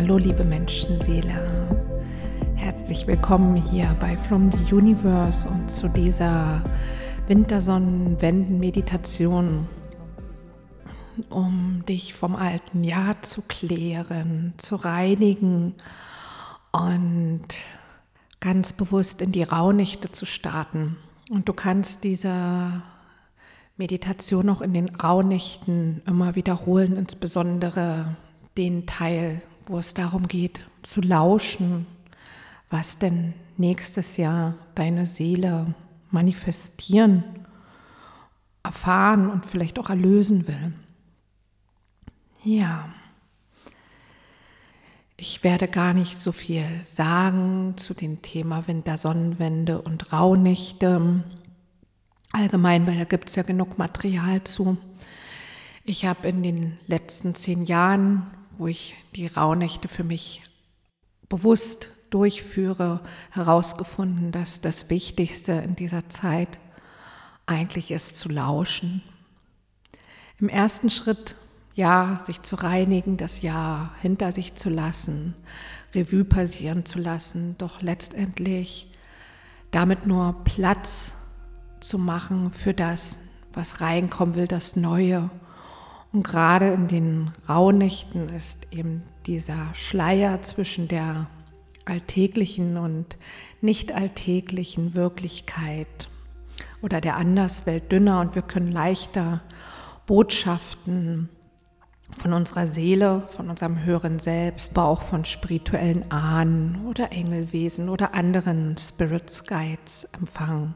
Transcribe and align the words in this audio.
Hallo 0.00 0.16
liebe 0.16 0.44
Menschenseele, 0.44 1.68
herzlich 2.54 3.06
willkommen 3.06 3.56
hier 3.56 3.94
bei 4.00 4.16
From 4.16 4.48
the 4.48 4.74
Universe 4.74 5.46
und 5.46 5.70
zu 5.70 5.88
dieser 5.88 6.64
Wintersonnenwenden-Meditation, 7.28 9.68
um 11.28 11.84
dich 11.86 12.14
vom 12.14 12.34
alten 12.34 12.82
Jahr 12.82 13.20
zu 13.20 13.42
klären, 13.42 14.54
zu 14.56 14.76
reinigen 14.76 15.74
und 16.72 17.46
ganz 18.40 18.72
bewusst 18.72 19.20
in 19.20 19.32
die 19.32 19.42
Rauhnächte 19.42 20.10
zu 20.10 20.24
starten. 20.24 20.96
Und 21.28 21.46
du 21.46 21.52
kannst 21.52 22.04
diese 22.04 22.82
Meditation 23.76 24.48
auch 24.48 24.62
in 24.62 24.72
den 24.72 24.94
Rauhnächten 24.94 26.00
immer 26.06 26.36
wiederholen, 26.36 26.96
insbesondere 26.96 28.16
den 28.56 28.86
Teil, 28.86 29.42
wo 29.70 29.78
es 29.78 29.94
darum 29.94 30.26
geht, 30.26 30.68
zu 30.82 31.00
lauschen, 31.00 31.86
was 32.70 32.98
denn 32.98 33.34
nächstes 33.56 34.16
Jahr 34.16 34.54
deine 34.74 35.06
Seele 35.06 35.74
manifestieren, 36.10 37.22
erfahren 38.64 39.30
und 39.30 39.46
vielleicht 39.46 39.78
auch 39.78 39.88
erlösen 39.88 40.48
will. 40.48 40.72
Ja. 42.42 42.88
Ich 45.16 45.44
werde 45.44 45.68
gar 45.68 45.92
nicht 45.92 46.18
so 46.18 46.32
viel 46.32 46.64
sagen 46.84 47.74
zu 47.76 47.94
dem 47.94 48.22
Thema 48.22 48.66
Wintersonnenwende 48.66 49.80
und 49.80 50.12
Rauhnächte. 50.12 51.22
Allgemein, 52.32 52.88
weil 52.88 52.98
da 52.98 53.04
gibt 53.04 53.28
es 53.28 53.36
ja 53.36 53.44
genug 53.44 53.78
Material 53.78 54.42
zu. 54.42 54.78
Ich 55.84 56.06
habe 56.06 56.26
in 56.26 56.42
den 56.42 56.78
letzten 56.88 57.34
zehn 57.34 57.64
Jahren, 57.64 58.26
wo 58.60 58.66
ich 58.66 58.94
die 59.16 59.26
Rauhnächte 59.26 59.88
für 59.88 60.04
mich 60.04 60.42
bewusst 61.30 61.92
durchführe, 62.10 63.00
herausgefunden, 63.30 64.32
dass 64.32 64.60
das 64.60 64.90
Wichtigste 64.90 65.52
in 65.52 65.76
dieser 65.76 66.10
Zeit 66.10 66.58
eigentlich 67.46 67.90
ist 67.90 68.16
zu 68.16 68.28
lauschen. 68.28 69.02
Im 70.38 70.50
ersten 70.50 70.90
Schritt 70.90 71.36
ja, 71.72 72.20
sich 72.22 72.42
zu 72.42 72.56
reinigen, 72.56 73.16
das 73.16 73.40
Jahr 73.40 73.94
hinter 74.02 74.30
sich 74.30 74.56
zu 74.56 74.68
lassen, 74.68 75.34
Revue 75.94 76.24
passieren 76.24 76.84
zu 76.84 76.98
lassen, 76.98 77.56
doch 77.56 77.80
letztendlich 77.80 78.92
damit 79.70 80.06
nur 80.06 80.44
Platz 80.44 81.14
zu 81.80 81.96
machen 81.96 82.52
für 82.52 82.74
das, 82.74 83.20
was 83.54 83.80
reinkommen 83.80 84.34
will, 84.34 84.48
das 84.48 84.76
Neue. 84.76 85.30
Und 86.12 86.24
gerade 86.24 86.68
in 86.68 86.88
den 86.88 87.32
Rauhnächten 87.48 88.28
ist 88.30 88.66
eben 88.72 89.02
dieser 89.26 89.72
Schleier 89.74 90.42
zwischen 90.42 90.88
der 90.88 91.28
alltäglichen 91.84 92.76
und 92.76 93.16
nicht 93.60 93.92
alltäglichen 93.92 94.94
Wirklichkeit 94.94 96.08
oder 96.82 97.00
der 97.00 97.16
Anderswelt 97.16 97.92
dünner 97.92 98.20
und 98.20 98.34
wir 98.34 98.42
können 98.42 98.72
leichter 98.72 99.42
Botschaften 100.06 101.28
von 102.18 102.32
unserer 102.32 102.66
Seele, 102.66 103.26
von 103.28 103.48
unserem 103.48 103.84
höheren 103.84 104.18
Selbst, 104.18 104.76
aber 104.76 104.88
auch 104.88 105.02
von 105.02 105.24
spirituellen 105.24 106.10
Ahnen 106.10 106.86
oder 106.86 107.12
Engelwesen 107.12 107.88
oder 107.88 108.14
anderen 108.14 108.76
Spirits 108.76 109.46
Guides 109.46 110.08
empfangen. 110.18 110.74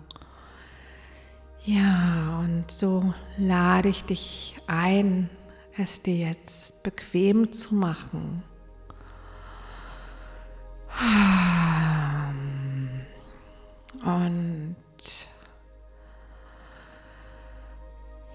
Ja, 1.66 2.40
und 2.40 2.70
so 2.70 3.14
lade 3.38 3.88
ich 3.88 4.04
dich 4.04 4.56
ein, 4.66 5.30
es 5.78 6.02
dir 6.02 6.14
jetzt 6.14 6.82
bequem 6.82 7.52
zu 7.52 7.74
machen. 7.74 8.42
Und 14.04 14.76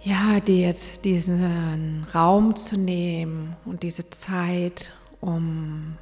ja, 0.01 0.39
dir 0.39 0.67
jetzt 0.67 1.05
diesen 1.05 2.07
Raum 2.15 2.55
zu 2.55 2.77
nehmen 2.77 3.55
und 3.63 3.83
diese 3.83 4.09
Zeit, 4.09 4.91
um 5.21 5.99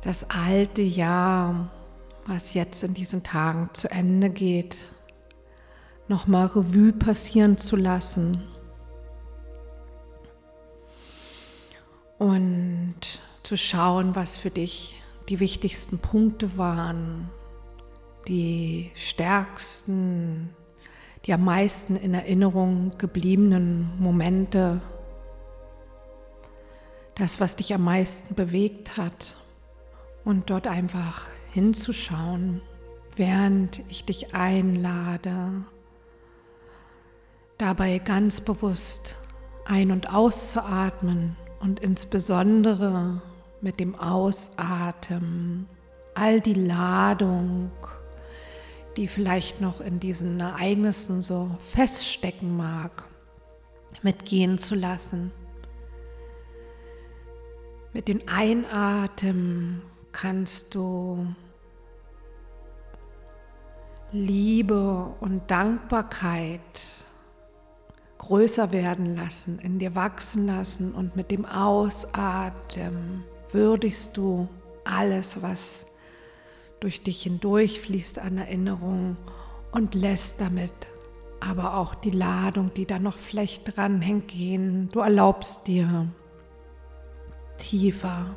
das 0.00 0.30
alte 0.30 0.80
Jahr, 0.80 1.70
was 2.24 2.54
jetzt 2.54 2.82
in 2.84 2.94
diesen 2.94 3.22
Tagen 3.22 3.68
zu 3.74 3.90
Ende 3.90 4.30
geht, 4.30 4.76
nochmal 6.08 6.46
Revue 6.46 6.92
passieren 6.92 7.58
zu 7.58 7.76
lassen. 7.76 8.42
Und 12.18 12.96
zu 13.42 13.56
schauen, 13.56 14.14
was 14.14 14.36
für 14.36 14.50
dich 14.50 15.02
die 15.28 15.40
wichtigsten 15.40 15.98
Punkte 15.98 16.56
waren, 16.56 17.28
die 18.26 18.90
stärksten 18.94 20.50
die 21.26 21.32
am 21.32 21.44
meisten 21.44 21.96
in 21.96 22.14
Erinnerung 22.14 22.92
gebliebenen 22.98 23.90
Momente, 23.98 24.80
das, 27.16 27.40
was 27.40 27.56
dich 27.56 27.74
am 27.74 27.82
meisten 27.84 28.34
bewegt 28.34 28.96
hat 28.96 29.36
und 30.24 30.50
dort 30.50 30.66
einfach 30.68 31.26
hinzuschauen, 31.52 32.60
während 33.16 33.80
ich 33.88 34.04
dich 34.04 34.34
einlade, 34.34 35.64
dabei 37.58 37.98
ganz 37.98 38.40
bewusst 38.40 39.16
ein- 39.64 39.90
und 39.90 40.12
auszuatmen 40.12 41.36
und 41.60 41.80
insbesondere 41.80 43.22
mit 43.60 43.80
dem 43.80 43.94
Ausatmen 43.94 45.68
all 46.14 46.40
die 46.40 46.54
Ladung, 46.54 47.70
die 48.96 49.08
vielleicht 49.08 49.60
noch 49.60 49.80
in 49.80 50.00
diesen 50.00 50.40
Ereignissen 50.40 51.22
so 51.22 51.50
feststecken 51.60 52.56
mag, 52.56 53.04
mitgehen 54.02 54.58
zu 54.58 54.74
lassen. 54.74 55.32
Mit 57.92 58.08
dem 58.08 58.20
Einatmen 58.26 59.82
kannst 60.12 60.74
du 60.74 61.26
Liebe 64.12 65.14
und 65.20 65.50
Dankbarkeit 65.50 67.05
größer 68.26 68.72
werden 68.72 69.14
lassen, 69.14 69.60
in 69.60 69.78
dir 69.78 69.94
wachsen 69.94 70.46
lassen 70.46 70.92
und 70.92 71.14
mit 71.14 71.30
dem 71.30 71.44
Ausatmen 71.46 73.24
würdigst 73.52 74.16
du 74.16 74.48
alles, 74.84 75.42
was 75.42 75.86
durch 76.80 77.02
dich 77.02 77.22
hindurch 77.22 77.80
fließt 77.80 78.18
an 78.18 78.38
Erinnerungen 78.38 79.16
und 79.70 79.94
lässt 79.94 80.40
damit 80.40 80.72
aber 81.38 81.76
auch 81.76 81.94
die 81.94 82.10
Ladung, 82.10 82.72
die 82.74 82.86
da 82.86 82.98
noch 82.98 83.16
vielleicht 83.16 83.76
dranhängt, 83.76 84.28
gehen. 84.28 84.88
Du 84.90 85.00
erlaubst 85.00 85.68
dir 85.68 86.08
tiefer 87.58 88.34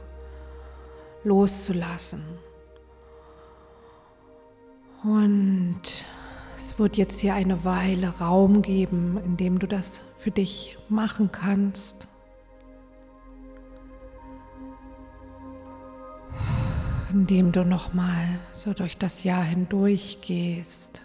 loszulassen. 1.23 2.23
Und 5.03 6.05
es 6.59 6.77
wird 6.77 6.97
jetzt 6.97 7.21
hier 7.21 7.35
eine 7.35 7.63
Weile 7.63 8.19
Raum 8.19 8.61
geben, 8.61 9.17
in 9.23 9.37
dem 9.37 9.59
du 9.59 9.67
das 9.67 10.03
für 10.19 10.31
dich 10.31 10.77
machen 10.89 11.31
kannst. 11.31 12.07
indem 17.11 17.51
du 17.51 17.65
nochmal 17.65 18.23
so 18.51 18.71
durch 18.71 18.95
das 18.95 19.23
Jahr 19.23 19.41
hindurch 19.41 20.19
gehst. 20.21 21.01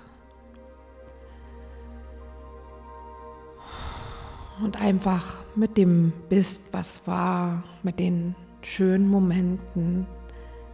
Und 4.62 4.78
einfach 4.82 5.46
mit 5.56 5.78
dem 5.78 6.12
bist, 6.28 6.74
was 6.74 7.06
war, 7.06 7.64
mit 7.82 7.98
den 7.98 8.34
schönen 8.60 9.08
Momenten, 9.08 10.06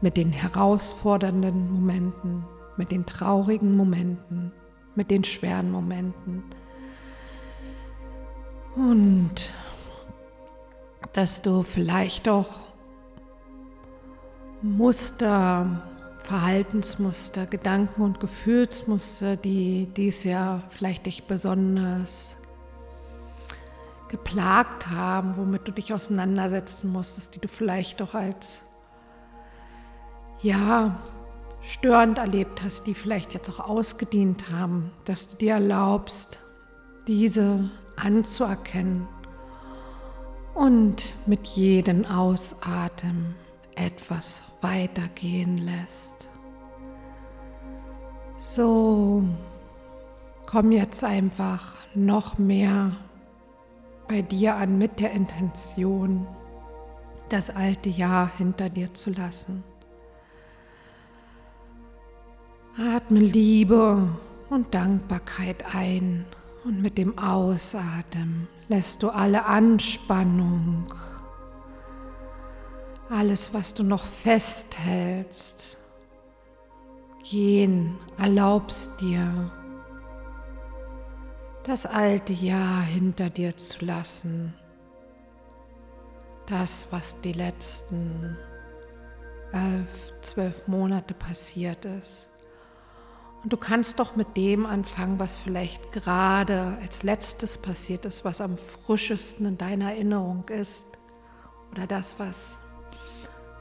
mit 0.01 0.17
den 0.17 0.33
herausfordernden 0.33 1.75
Momenten, 1.75 2.45
mit 2.77 2.91
den 2.91 3.07
traurigen 3.07 3.77
Momenten, 3.77 4.51
mit 4.95 5.11
den 5.11 5.25
schweren 5.25 5.71
Momenten. 5.71 6.45
Und 8.77 9.53
dass 11.13 11.43
du 11.43 11.63
vielleicht 11.63 12.29
auch 12.29 12.71
Muster, 14.63 15.83
Verhaltensmuster, 16.19 17.47
Gedanken- 17.47 18.03
und 18.03 18.21
Gefühlsmuster, 18.21 19.37
die 19.37 19.89
dies 19.97 20.25
Jahr 20.25 20.63
vielleicht 20.69 21.07
dich 21.07 21.25
besonders 21.25 22.37
geplagt 24.09 24.89
haben, 24.89 25.37
womit 25.37 25.67
du 25.67 25.73
dich 25.73 25.95
auseinandersetzen 25.95 26.93
musstest, 26.93 27.37
die 27.37 27.41
du 27.41 27.49
vielleicht 27.49 28.03
auch 28.03 28.15
als 28.15 28.63
ja 30.43 31.01
störend 31.63 32.19
erlebt 32.19 32.63
hast, 32.63 32.87
die 32.87 32.95
vielleicht 32.95 33.35
jetzt 33.35 33.49
auch 33.51 33.61
ausgedient 33.61 34.51
haben, 34.51 34.91
dass 35.05 35.31
du 35.31 35.37
dir 35.37 35.55
erlaubst, 35.55 36.41
diese 37.07 37.71
anzuerkennen 37.97 39.07
und 40.55 41.15
mit 41.27 41.47
jedem 41.49 42.05
Ausatmen 42.05 43.35
etwas 43.77 44.45
weitergehen 44.61 45.59
lässt. 45.59 46.29
So, 48.37 49.23
komm 50.47 50.73
jetzt 50.73 51.05
einfach 51.05 51.77
noch 51.95 52.39
mehr 52.39 52.97
bei 54.09 54.23
dir 54.23 54.57
an 54.57 54.79
mit 54.79 54.99
der 54.99 55.13
Intention, 55.13 56.27
das 57.29 57.51
alte 57.51 57.89
Jahr 57.89 58.31
hinter 58.37 58.69
dir 58.69 58.93
zu 58.93 59.11
lassen. 59.11 59.63
Atme 62.79 63.19
Liebe 63.19 64.09
und 64.49 64.73
Dankbarkeit 64.73 65.75
ein 65.75 66.25
und 66.65 66.81
mit 66.81 66.99
dem 66.99 67.19
Ausatmen 67.19 68.49
lässt 68.69 69.03
du 69.03 69.11
alle 69.11 69.45
Anspannung, 69.45 70.95
alles, 73.11 73.53
was 73.53 73.75
du 73.75 73.83
noch 73.83 74.05
festhältst, 74.05 75.79
gehen, 77.29 77.99
erlaubst 78.19 79.01
dir, 79.01 79.51
das 81.65 81.87
alte 81.87 82.33
Jahr 82.33 82.83
hinter 82.83 83.31
dir 83.31 83.57
zu 83.57 83.85
lassen. 83.85 84.55
Das, 86.47 86.87
was 86.91 87.21
die 87.21 87.33
letzten 87.33 88.37
elf, 89.53 90.15
zwölf 90.23 90.67
Monate 90.69 91.15
passiert 91.15 91.85
ist. 91.85 92.30
Und 93.43 93.53
du 93.53 93.57
kannst 93.57 93.99
doch 93.99 94.17
mit 94.17 94.37
dem 94.37 94.67
anfangen, 94.67 95.19
was 95.19 95.37
vielleicht 95.37 95.93
gerade 95.93 96.79
als 96.83 97.03
letztes 97.03 97.57
passiert 97.57 98.05
ist, 98.05 98.25
was 98.25 98.41
am 98.41 98.59
frischesten 98.59 99.47
in 99.47 99.59
deiner 99.59 99.93
Erinnerung 99.93 100.49
ist. 100.49 100.87
Oder 101.73 101.87
das, 101.87 102.17
was 102.19 102.59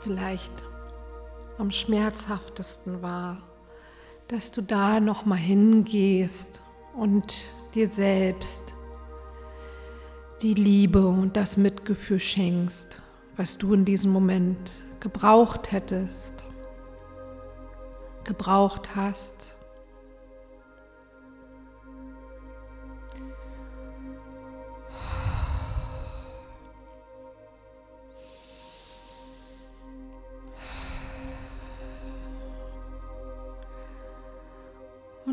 vielleicht 0.02 0.52
am 1.58 1.72
schmerzhaftesten 1.72 3.02
war. 3.02 3.42
Dass 4.28 4.52
du 4.52 4.62
da 4.62 5.00
nochmal 5.00 5.38
hingehst 5.38 6.62
und 6.96 7.46
dir 7.74 7.88
selbst 7.88 8.74
die 10.42 10.54
Liebe 10.54 11.06
und 11.08 11.36
das 11.36 11.58
Mitgefühl 11.58 12.20
schenkst, 12.20 13.02
was 13.36 13.58
du 13.58 13.74
in 13.74 13.86
diesem 13.86 14.12
Moment 14.12 14.72
gebraucht 15.00 15.72
hättest, 15.72 16.44
gebraucht 18.24 18.96
hast. 18.96 19.56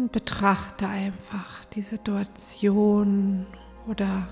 Und 0.07 0.13
betrachte 0.13 0.87
einfach 0.87 1.65
die 1.65 1.81
Situation 1.81 3.45
oder 3.89 4.29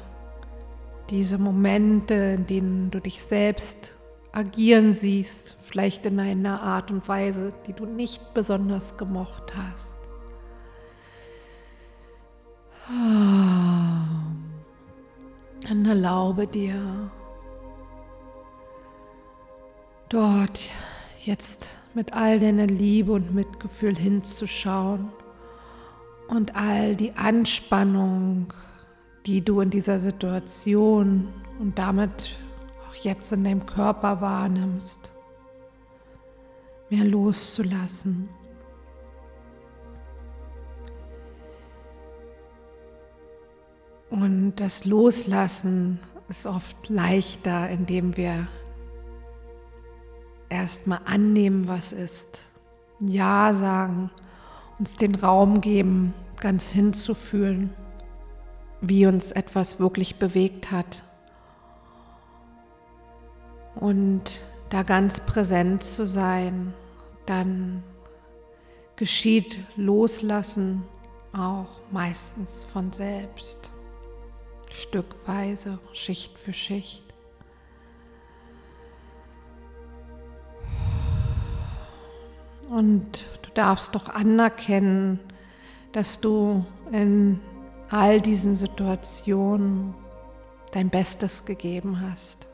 diese 1.11 1.37
Momente, 1.37 2.15
in 2.15 2.47
denen 2.47 2.91
du 2.91 3.01
dich 3.01 3.25
selbst 3.25 3.99
agieren 4.31 4.95
siehst, 4.95 5.57
vielleicht 5.65 6.07
in 6.07 6.21
einer 6.21 6.63
Art 6.63 6.93
und 6.93 7.09
Weise, 7.09 7.53
die 7.67 7.73
du 7.73 7.87
nicht 7.87 8.35
besonders 8.35 8.97
gemocht 8.99 9.53
hast. 9.57 9.99
Dann 15.63 15.87
erlaube 15.87 16.47
dir, 16.47 17.11
dort 20.09 20.71
jetzt 21.25 21.67
mit 21.95 22.13
all 22.13 22.39
deiner 22.39 22.69
Liebe 22.69 23.11
und 23.11 23.35
Mitgefühl 23.35 23.97
hinzuschauen 23.97 25.11
und 26.29 26.57
all 26.57 26.97
die 26.97 27.13
Anspannung, 27.17 28.53
die 29.27 29.43
du 29.43 29.61
in 29.61 29.71
dieser 29.71 29.99
Situation 29.99 31.29
und 31.61 31.79
damit 31.79 32.37
auch 32.89 32.95
jetzt 32.97 33.33
in 33.33 33.45
deinem 33.45 33.67
Körper 33.67 34.21
wahrnimmst, 34.21 35.13
mehr 36.91 37.05
loszulassen. 37.05 38.29
Und 44.11 44.55
das 44.57 44.85
Loslassen 44.85 45.99
ist 46.29 46.47
oft 46.47 46.89
leichter, 46.89 47.69
indem 47.69 48.17
wir 48.17 48.47
erstmal 50.49 51.01
annehmen, 51.05 51.67
was 51.67 51.93
ist, 51.93 52.45
Ja 53.01 53.53
sagen 53.53 54.11
uns 54.79 54.97
den 54.97 55.15
Raum 55.15 55.61
geben, 55.61 56.15
ganz 56.41 56.71
hinzufühlen, 56.71 57.75
wie 58.81 59.07
uns 59.07 59.33
etwas 59.33 59.81
wirklich 59.81 60.17
bewegt 60.17 60.71
hat. 60.71 61.05
Und 63.75 64.41
da 64.71 64.83
ganz 64.83 65.21
präsent 65.21 65.83
zu 65.83 66.07
sein, 66.07 66.75
dann 67.27 67.83
geschieht 68.97 69.59
Loslassen 69.77 70.83
auch 71.33 71.81
meistens 71.91 72.65
von 72.65 72.93
selbst, 72.93 73.73
stückweise, 74.71 75.79
Schicht 75.93 76.39
für 76.39 76.53
Schicht. 76.53 77.03
Und 82.71 83.25
darfst 83.55 83.95
doch 83.95 84.09
anerkennen, 84.09 85.21
dass 85.93 86.21
du 86.21 86.65
in 86.91 87.41
all 87.91 88.21
diesen 88.21 88.55
Situationen 88.55 89.95
dein 90.73 90.91
Bestes 90.91 91.45
gegeben 91.45 92.01
hast. 92.01 92.49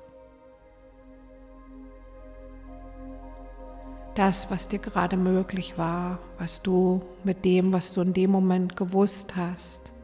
Das, 4.15 4.51
was 4.51 4.69
dir 4.69 4.81
gerade 4.81 5.17
möglich 5.17 5.79
war, 5.79 6.19
was 6.39 6.61
du 6.61 7.01
mit 7.25 7.45
dem, 7.45 7.73
was 7.73 7.95
du 7.95 8.03
in 8.03 8.13
dem 8.13 8.31
Moment 8.31 8.77
gewusst 8.77 9.37
hast, 9.37 9.95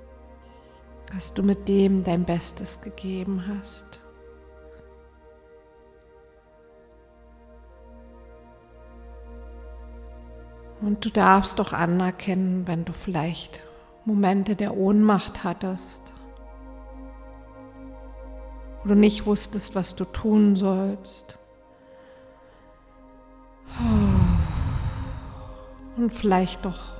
dass 1.12 1.34
du 1.34 1.42
mit 1.42 1.68
dem 1.68 2.04
dein 2.04 2.24
Bestes 2.24 2.80
gegeben 2.80 3.44
hast. 3.46 4.05
Und 10.80 11.04
du 11.04 11.10
darfst 11.10 11.58
doch 11.58 11.72
anerkennen, 11.72 12.66
wenn 12.66 12.84
du 12.84 12.92
vielleicht 12.92 13.62
Momente 14.04 14.56
der 14.56 14.76
Ohnmacht 14.76 15.42
hattest, 15.42 16.12
wo 18.82 18.88
du 18.90 18.94
nicht 18.94 19.26
wusstest, 19.26 19.74
was 19.74 19.96
du 19.96 20.04
tun 20.04 20.54
sollst. 20.54 21.38
Und 25.96 26.10
vielleicht 26.10 26.64
doch 26.64 26.92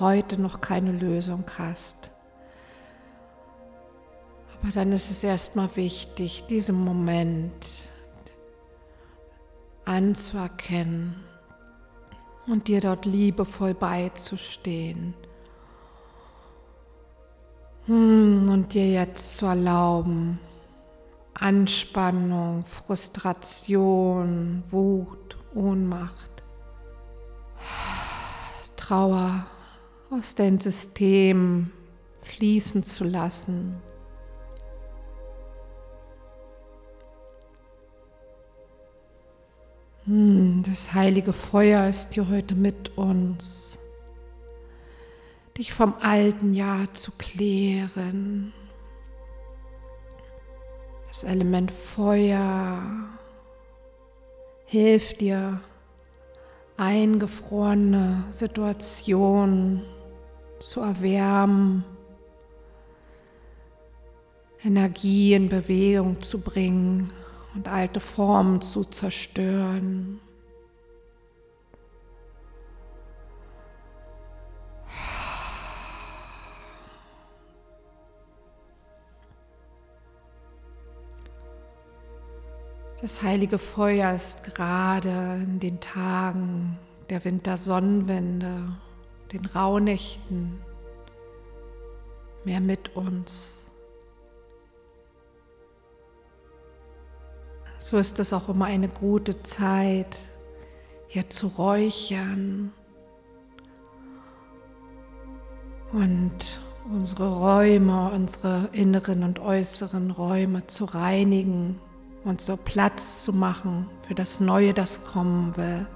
heute 0.00 0.40
noch 0.40 0.60
keine 0.60 0.92
Lösung 0.92 1.44
hast. 1.56 2.10
Aber 4.60 4.72
dann 4.72 4.92
ist 4.92 5.10
es 5.10 5.24
erstmal 5.24 5.74
wichtig, 5.76 6.44
diesen 6.48 6.84
Moment 6.84 7.90
anzuerkennen 9.84 11.29
und 12.46 12.68
dir 12.68 12.80
dort 12.80 13.04
liebevoll 13.04 13.74
beizustehen. 13.74 15.14
Hm, 17.86 18.48
und 18.50 18.74
dir 18.74 18.90
jetzt 18.90 19.36
zu 19.36 19.46
erlauben, 19.46 20.38
Anspannung, 21.34 22.64
Frustration, 22.64 24.62
Wut, 24.70 25.36
Ohnmacht, 25.54 26.42
Trauer 28.76 29.46
aus 30.10 30.34
deinem 30.34 30.60
System 30.60 31.70
fließen 32.22 32.82
zu 32.82 33.04
lassen 33.04 33.80
das 40.12 40.92
heilige 40.92 41.32
Feuer 41.32 41.86
ist 41.86 42.14
hier 42.14 42.28
heute 42.28 42.56
mit 42.56 42.98
uns, 42.98 43.78
dich 45.56 45.72
vom 45.72 45.94
alten 46.00 46.52
Jahr 46.52 46.92
zu 46.94 47.12
klären. 47.12 48.52
Das 51.06 51.22
Element 51.22 51.70
Feuer 51.70 52.82
hilft 54.64 55.20
dir, 55.20 55.60
eingefrorene 56.76 58.24
Situationen 58.30 59.84
zu 60.58 60.80
erwärmen, 60.80 61.84
Energie 64.64 65.34
in 65.34 65.48
Bewegung 65.48 66.20
zu 66.20 66.40
bringen 66.40 67.12
und 67.54 67.68
alte 67.68 68.00
Formen 68.00 68.62
zu 68.62 68.84
zerstören. 68.84 70.20
Das 83.00 83.22
heilige 83.22 83.58
Feuer 83.58 84.12
ist 84.12 84.44
gerade 84.44 85.40
in 85.42 85.58
den 85.58 85.80
Tagen 85.80 86.78
der 87.08 87.24
Wintersonnenwende, 87.24 88.76
den 89.32 89.46
Rauhnächten, 89.46 90.60
mehr 92.44 92.60
mit 92.60 92.94
uns. 92.94 93.69
So 97.82 97.96
ist 97.96 98.20
es 98.20 98.34
auch 98.34 98.50
immer 98.50 98.66
eine 98.66 98.88
gute 98.88 99.42
Zeit, 99.42 100.18
hier 101.08 101.30
zu 101.30 101.46
räuchern 101.46 102.74
und 105.90 106.60
unsere 106.92 107.38
Räume, 107.38 108.10
unsere 108.14 108.68
inneren 108.72 109.22
und 109.24 109.40
äußeren 109.40 110.10
Räume 110.10 110.66
zu 110.66 110.84
reinigen 110.84 111.80
und 112.22 112.42
so 112.42 112.58
Platz 112.58 113.24
zu 113.24 113.32
machen 113.32 113.88
für 114.06 114.14
das 114.14 114.40
Neue, 114.40 114.74
das 114.74 115.06
kommen 115.06 115.56
will. 115.56 115.86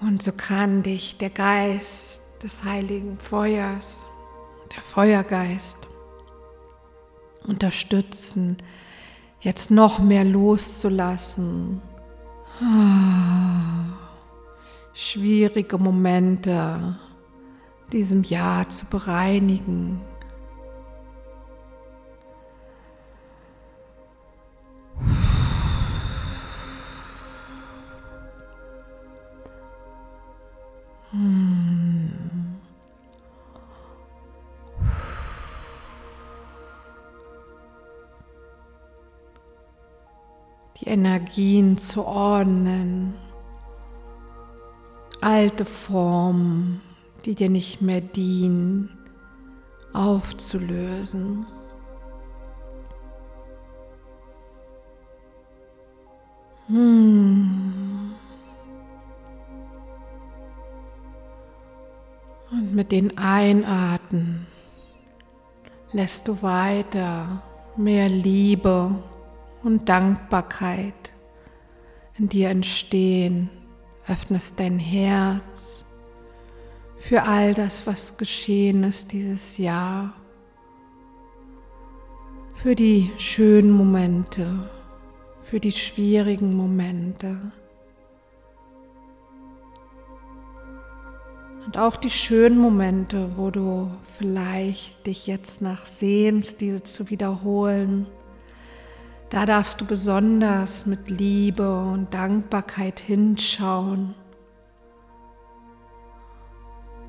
Und 0.00 0.22
so 0.22 0.32
kann 0.32 0.82
dich 0.82 1.18
der 1.18 1.28
Geist 1.28 2.22
des 2.42 2.64
heiligen 2.64 3.18
Feuers, 3.18 4.06
der 4.74 4.82
Feuergeist, 4.82 5.88
unterstützen, 7.46 8.56
jetzt 9.40 9.70
noch 9.70 9.98
mehr 9.98 10.24
loszulassen. 10.24 11.80
Schwierige 14.92 15.78
Momente 15.78 16.98
diesem 17.92 18.22
Jahr 18.22 18.68
zu 18.68 18.86
bereinigen 18.86 20.00
Energien 40.90 41.78
zu 41.78 42.04
ordnen, 42.04 43.14
alte 45.20 45.64
Formen, 45.64 46.80
die 47.24 47.36
dir 47.36 47.48
nicht 47.48 47.80
mehr 47.80 48.00
dienen, 48.00 48.90
aufzulösen. 49.92 51.46
Hm. 56.66 58.14
Und 62.50 62.74
mit 62.74 62.90
den 62.90 63.16
Einatmen 63.16 64.48
lässt 65.92 66.26
du 66.26 66.42
weiter 66.42 67.42
mehr 67.76 68.08
Liebe 68.08 68.90
und 69.62 69.88
Dankbarkeit 69.88 71.14
in 72.18 72.28
dir 72.28 72.50
entstehen. 72.50 73.50
Öffnest 74.06 74.58
dein 74.58 74.78
Herz 74.78 75.84
für 76.96 77.22
all 77.22 77.54
das, 77.54 77.86
was 77.86 78.18
geschehen 78.18 78.82
ist 78.82 79.12
dieses 79.12 79.56
Jahr, 79.58 80.14
für 82.54 82.74
die 82.74 83.10
schönen 83.16 83.70
Momente, 83.70 84.68
für 85.42 85.60
die 85.60 85.72
schwierigen 85.72 86.54
Momente. 86.54 87.52
Und 91.64 91.78
auch 91.78 91.96
die 91.96 92.10
schönen 92.10 92.58
Momente, 92.58 93.30
wo 93.36 93.50
du 93.50 93.90
vielleicht 94.18 95.06
dich 95.06 95.26
jetzt 95.26 95.62
nach 95.62 95.86
sehnst, 95.86 96.60
diese 96.60 96.82
zu 96.82 97.10
wiederholen 97.10 98.06
da 99.30 99.46
darfst 99.46 99.80
du 99.80 99.86
besonders 99.86 100.86
mit 100.86 101.08
Liebe 101.08 101.78
und 101.80 102.12
Dankbarkeit 102.12 102.98
hinschauen 102.98 104.14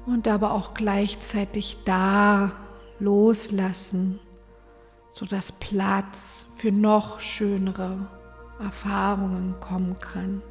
und 0.06 0.28
aber 0.28 0.54
auch 0.54 0.76
gleichzeitig 0.76 1.80
da 1.84 2.52
loslassen, 3.00 4.20
sodass 5.10 5.52
Platz 5.52 6.46
für 6.58 6.72
noch 6.72 7.20
schönere 7.20 8.08
Erfahrungen 8.60 9.60
kommen 9.60 9.98
kann. 10.00 10.44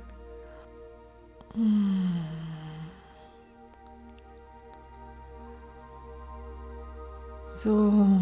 So. 7.46 8.20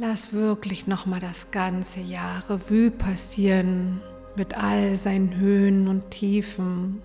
Lass 0.00 0.32
wirklich 0.32 0.86
nochmal 0.86 1.18
das 1.18 1.50
ganze 1.50 1.98
Jahr 1.98 2.48
Revue 2.48 2.92
passieren 2.92 4.00
mit 4.36 4.56
all 4.56 4.94
seinen 4.96 5.34
Höhen 5.34 5.88
und 5.88 6.12
Tiefen. 6.12 7.02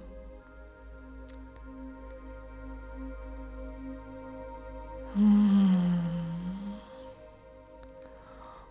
Hm. 5.16 6.04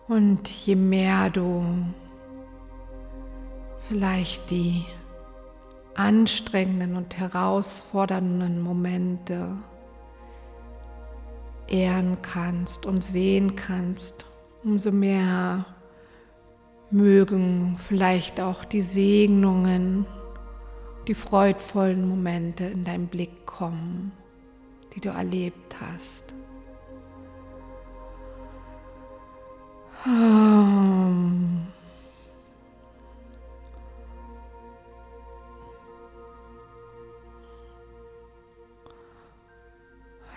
Und 0.07 0.47
je 0.47 0.77
mehr 0.77 1.29
du 1.29 1.65
vielleicht 3.89 4.49
die 4.51 4.85
anstrengenden 5.95 6.95
und 6.95 7.17
herausfordernden 7.17 8.61
Momente 8.61 9.57
ehren 11.73 12.21
kannst 12.21 12.85
und 12.85 13.03
sehen 13.03 13.55
kannst, 13.55 14.27
umso 14.63 14.91
mehr 14.91 15.65
mögen 16.91 17.75
vielleicht 17.79 18.39
auch 18.39 18.63
die 18.63 18.83
Segnungen, 18.83 20.05
die 21.07 21.15
freudvollen 21.15 22.07
Momente 22.07 22.65
in 22.65 22.83
deinen 22.83 23.07
Blick 23.07 23.45
kommen, 23.47 24.11
die 24.95 25.01
du 25.01 25.09
erlebt 25.09 25.75
hast. 25.81 26.35
Um. 30.05 31.72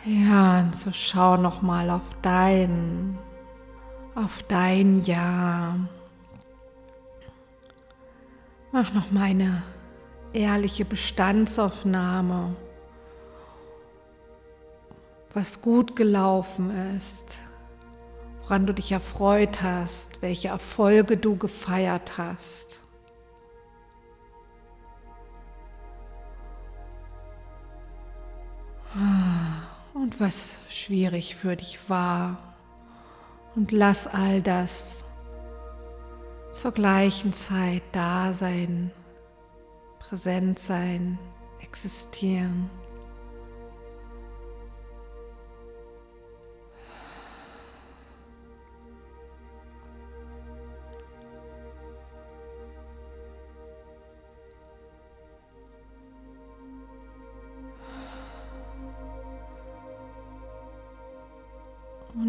Ja, 0.06 0.60
und 0.60 0.76
so 0.76 0.92
schau 0.92 1.36
noch 1.36 1.62
mal 1.62 1.90
auf 1.90 2.16
dein, 2.22 3.18
auf 4.14 4.44
dein 4.44 5.02
Jahr. 5.02 5.80
Mach 8.70 8.94
noch 8.94 9.10
mal 9.10 9.24
eine 9.24 9.64
ehrliche 10.32 10.84
Bestandsaufnahme, 10.84 12.54
was 15.34 15.60
gut 15.60 15.96
gelaufen 15.96 16.70
ist, 16.96 17.38
woran 18.42 18.64
du 18.64 18.74
dich 18.74 18.92
erfreut 18.92 19.60
hast, 19.60 20.22
welche 20.22 20.48
Erfolge 20.48 21.16
du 21.16 21.36
gefeiert 21.36 22.16
hast. 22.16 22.80
Ah 28.94 29.75
und 30.00 30.20
was 30.20 30.58
schwierig 30.68 31.36
für 31.36 31.56
dich 31.56 31.78
war. 31.88 32.54
Und 33.54 33.72
lass 33.72 34.06
all 34.06 34.42
das 34.42 35.04
zur 36.52 36.72
gleichen 36.72 37.32
Zeit 37.32 37.82
da 37.92 38.32
sein, 38.32 38.90
präsent 39.98 40.58
sein, 40.58 41.18
existieren. 41.60 42.70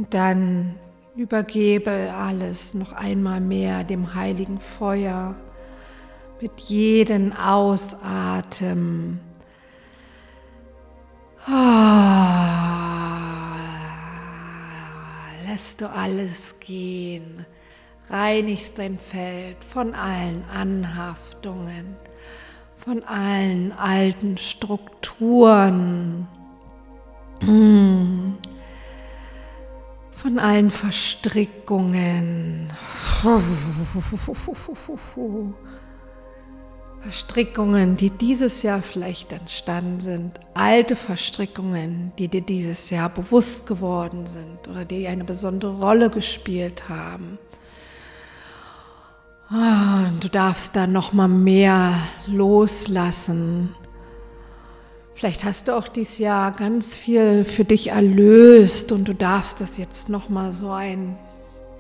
Und 0.08 0.14
dann 0.14 0.80
übergebe 1.18 2.14
alles 2.18 2.74
noch 2.74 2.94
einmal 2.94 3.42
mehr 3.42 3.84
dem 3.84 4.14
heiligen 4.16 4.62
Feuer 4.62 5.36
mit 6.40 6.62
jedem 6.62 7.34
Ausatmen. 7.34 9.20
Ah, 11.46 11.98
lässt 15.46 15.82
du 15.82 15.90
alles 15.90 16.58
gehen, 16.62 17.46
reinigst 18.10 18.80
dein 18.80 18.98
Feld 18.98 19.62
von 19.62 19.94
allen 19.94 20.46
Anhaftungen, 20.50 21.98
von 22.78 23.04
allen 23.04 23.74
alten 23.74 24.38
Strukturen, 24.38 26.30
von 30.18 30.40
allen 30.40 30.72
Verstrickungen. 30.72 32.72
Verstrickungen, 37.02 37.96
die 37.96 38.10
dieses 38.10 38.64
Jahr 38.64 38.82
vielleicht 38.82 39.32
entstanden 39.32 40.00
sind, 40.00 40.40
alte 40.56 40.96
Verstrickungen, 40.96 42.14
die 42.18 42.28
dir 42.28 42.42
dieses 42.42 42.90
Jahr 42.90 43.10
bewusst 43.10 43.68
geworden 43.68 44.26
sind 44.26 44.68
oder 44.68 44.86
die 44.86 45.08
eine 45.08 45.24
besondere 45.24 45.78
Rolle 45.78 46.10
gespielt 46.10 46.90
haben. 46.90 47.38
Ah, 49.50 50.08
und 50.08 50.24
du 50.24 50.30
darfst 50.30 50.76
da 50.76 50.88
noch 50.88 51.14
mal 51.14 51.28
mehr 51.28 51.94
loslassen. 52.26 53.76
Vielleicht 55.18 55.46
hast 55.46 55.68
du 55.68 55.76
auch 55.76 55.88
dieses 55.88 56.20
Jahr 56.20 56.52
ganz 56.52 56.96
viel 56.96 57.44
für 57.44 57.66
dich 57.66 57.88
erlöst 57.88 58.92
und 58.92 59.08
du 59.08 59.16
darfst 59.16 59.60
das 59.62 59.80
jetzt 59.80 60.10
noch 60.10 60.30
mal 60.30 60.54
so 60.54 60.70
ein 60.70 61.18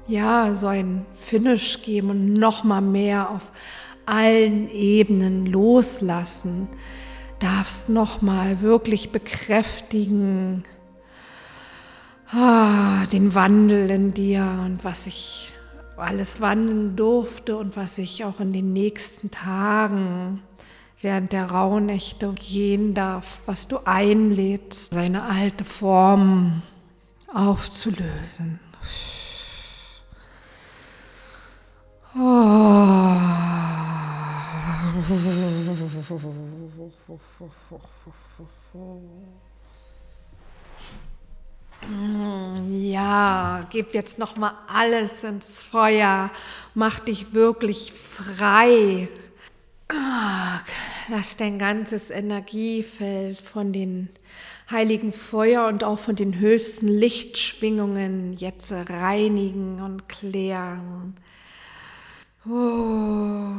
ja, 0.07 0.55
so 0.55 0.65
ein 0.65 1.05
Finish 1.13 1.83
geben 1.83 2.09
und 2.09 2.33
noch 2.33 2.63
mal 2.63 2.81
mehr 2.81 3.29
auf 3.29 3.51
allen 4.07 4.71
Ebenen 4.71 5.45
loslassen, 5.45 6.67
darfst 7.37 7.89
nochmal 7.89 8.61
wirklich 8.61 9.11
bekräftigen, 9.11 10.63
ah, 12.31 13.05
den 13.11 13.35
Wandel 13.35 13.91
in 13.91 14.15
dir 14.15 14.61
und 14.65 14.83
was 14.83 15.05
ich 15.05 15.51
alles 15.95 16.41
wandeln 16.41 16.95
durfte 16.95 17.55
und 17.55 17.77
was 17.77 17.99
ich 17.99 18.25
auch 18.25 18.39
in 18.39 18.51
den 18.51 18.73
nächsten 18.73 19.29
Tagen 19.29 20.41
während 21.01 21.31
der 21.31 21.51
Rauhnächte 21.51 22.33
gehen 22.33 22.93
darf, 22.93 23.41
was 23.45 23.67
du 23.67 23.79
einlädst, 23.85 24.93
seine 24.93 25.23
alte 25.23 25.65
Form 25.65 26.61
aufzulösen. 27.33 28.59
Oh. 32.15 32.97
Ja, 42.69 43.65
gib 43.69 43.93
jetzt 43.93 44.17
noch 44.17 44.35
mal 44.35 44.53
alles 44.67 45.23
ins 45.23 45.63
Feuer, 45.63 46.31
mach 46.73 46.99
dich 46.99 47.33
wirklich 47.33 47.93
frei. 47.93 49.07
Lass 51.09 51.37
dein 51.37 51.57
ganzes 51.57 52.09
Energiefeld 52.09 53.39
von 53.39 53.71
den 53.71 54.09
heiligen 54.69 55.13
Feuer 55.13 55.67
und 55.67 55.83
auch 55.83 55.99
von 55.99 56.15
den 56.15 56.39
höchsten 56.39 56.87
Lichtschwingungen 56.87 58.33
jetzt 58.33 58.71
reinigen 58.71 59.81
und 59.81 60.09
klären. 60.09 61.15
Oh. 62.49 63.53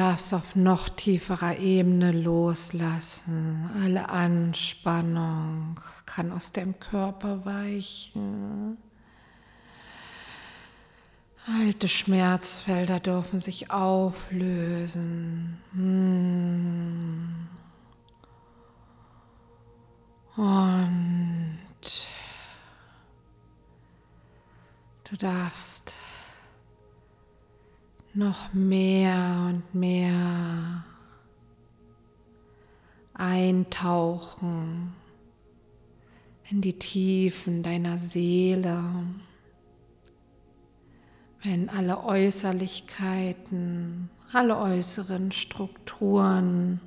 Darfst 0.00 0.32
auf 0.32 0.56
noch 0.56 0.88
tieferer 0.88 1.58
Ebene 1.58 2.10
loslassen. 2.10 3.68
Alle 3.82 4.08
Anspannung 4.08 5.78
kann 6.06 6.32
aus 6.32 6.52
dem 6.52 6.80
Körper 6.80 7.44
weichen. 7.44 8.78
Alte 11.46 11.86
Schmerzfelder 11.86 12.98
dürfen 12.98 13.40
sich 13.40 13.70
auflösen. 13.70 15.58
Hm. 15.72 17.48
Und 20.34 22.06
du 25.10 25.16
darfst 25.18 25.98
noch 28.14 28.52
mehr 28.52 29.48
und 29.48 29.74
mehr 29.74 30.84
eintauchen 33.14 34.94
in 36.50 36.60
die 36.60 36.78
Tiefen 36.78 37.62
deiner 37.62 37.96
Seele, 37.98 38.82
wenn 41.42 41.68
alle 41.68 42.04
Äußerlichkeiten, 42.04 44.10
alle 44.32 44.58
äußeren 44.58 45.30
Strukturen 45.30 46.80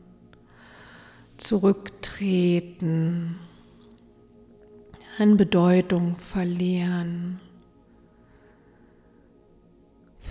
zurücktreten, 1.37 3.39
an 5.19 5.37
Bedeutung 5.37 6.17
verlieren 6.17 7.39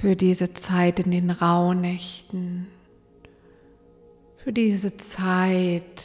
für 0.00 0.16
diese 0.16 0.52
Zeit 0.52 0.98
in 0.98 1.10
den 1.12 1.30
Rauhnächten, 1.30 2.66
für 4.36 4.52
diese 4.52 4.96
Zeit, 4.96 6.02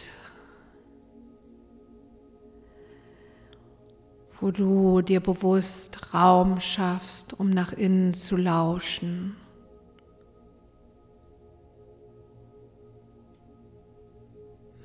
wo 4.39 4.51
du 4.51 5.01
dir 5.01 5.19
bewusst 5.19 6.13
Raum 6.13 6.59
schaffst, 6.59 7.39
um 7.39 7.49
nach 7.49 7.73
innen 7.73 8.13
zu 8.13 8.37
lauschen. 8.37 9.35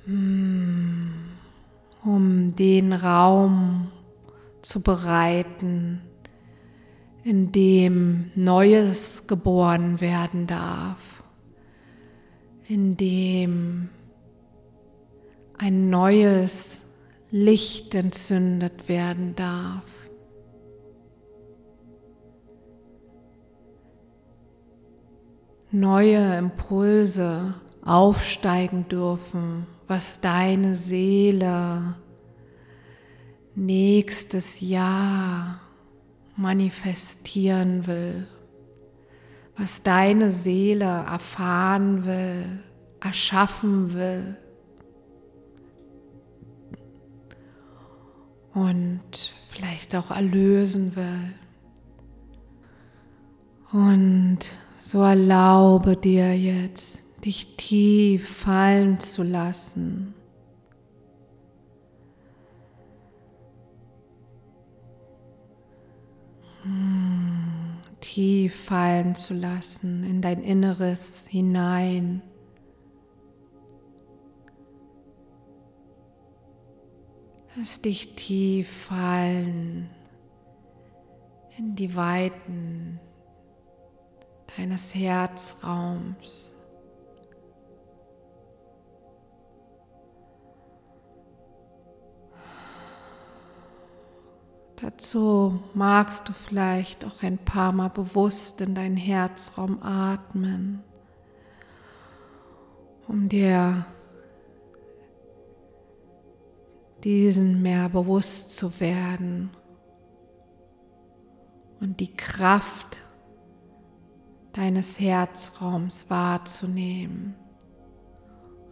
Hmm. 0.05 1.13
Um 2.03 2.55
den 2.55 2.91
Raum 2.91 3.89
zu 4.61 4.81
bereiten, 4.81 6.01
in 7.23 7.51
dem 7.51 8.31
Neues 8.35 9.27
geboren 9.27 10.01
werden 10.01 10.45
darf, 10.45 11.23
in 12.67 12.97
dem 12.97 13.89
ein 15.57 15.89
neues 15.89 16.85
Licht 17.31 17.95
entzündet 17.95 18.89
werden 18.89 19.35
darf. 19.35 20.09
Neue 25.71 26.37
Impulse 26.37 27.55
aufsteigen 27.83 28.87
dürfen, 28.89 29.65
was 29.87 30.21
deine 30.21 30.75
Seele 30.75 31.95
nächstes 33.55 34.59
Jahr 34.59 35.62
manifestieren 36.35 37.87
will, 37.87 38.27
was 39.57 39.83
deine 39.83 40.31
Seele 40.31 40.85
erfahren 40.85 42.05
will, 42.05 42.63
erschaffen 43.01 43.93
will. 43.93 44.37
und 48.53 49.33
vielleicht 49.49 49.95
auch 49.95 50.11
erlösen 50.11 50.95
will. 50.95 51.33
Und 53.71 54.39
so 54.79 55.01
erlaube 55.01 55.97
dir 55.97 56.37
jetzt, 56.37 57.01
dich 57.25 57.57
tief 57.57 58.29
fallen 58.29 58.99
zu 58.99 59.23
lassen. 59.23 60.13
Tief 67.99 68.65
fallen 68.65 69.15
zu 69.15 69.33
lassen 69.33 70.03
in 70.03 70.21
dein 70.21 70.41
Inneres 70.43 71.27
hinein. 71.27 72.21
Lass 77.55 77.81
dich 77.81 78.15
tief 78.15 78.87
fallen 78.87 79.89
in 81.57 81.75
die 81.75 81.95
Weiten 81.95 82.99
deines 84.57 84.95
Herzraums. 84.95 86.52
Dazu 94.83 95.63
magst 95.73 96.27
du 96.27 96.33
vielleicht 96.33 97.05
auch 97.05 97.23
ein 97.23 97.37
paar 97.37 97.71
Mal 97.71 97.87
bewusst 97.87 98.59
in 98.59 98.75
deinen 98.75 98.97
Herzraum 98.97 99.81
atmen, 99.81 100.83
um 103.07 103.29
dir 103.29 103.85
diesen 107.01 107.61
mehr 107.61 107.87
bewusst 107.87 108.57
zu 108.57 108.81
werden 108.81 109.51
und 111.79 112.01
die 112.01 112.13
Kraft 112.13 113.03
deines 114.51 114.99
Herzraums 114.99 116.09
wahrzunehmen 116.09 117.35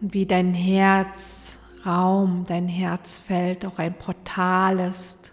und 0.01 0.13
wie 0.13 0.25
dein 0.25 0.53
Herzraum, 0.53 2.43
dein 2.45 2.67
Herzfeld 2.67 3.65
auch 3.65 3.79
ein 3.79 3.97
Portal 3.97 4.81
ist 4.81 5.30